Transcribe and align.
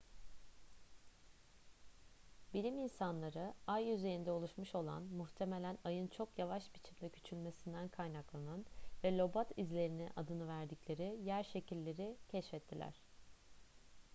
bilim 2.53 2.77
insanları 2.77 3.53
ay 3.67 3.89
yüzeyinde 3.89 4.31
oluşmuş 4.31 4.75
olan 4.75 5.03
muhtemelen 5.03 5.77
ayın 5.83 6.07
çok 6.07 6.29
yavaş 6.37 6.75
biçimde 6.75 7.09
küçülmesinden 7.09 7.87
kaynaklanan 7.87 8.65
ve 9.03 9.17
lobat 9.17 9.51
izleri 9.57 10.09
adını 10.15 10.47
verdikleri 10.47 11.19
yer 11.23 11.43
şekilleri 11.43 12.17
keşfettiler 12.29 13.01